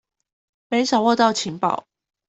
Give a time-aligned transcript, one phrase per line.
[0.69, 1.83] 沒掌握到情報